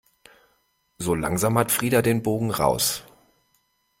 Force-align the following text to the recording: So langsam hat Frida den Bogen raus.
So 0.97 1.13
langsam 1.13 1.59
hat 1.59 1.71
Frida 1.71 2.01
den 2.01 2.23
Bogen 2.23 2.49
raus. 2.49 3.03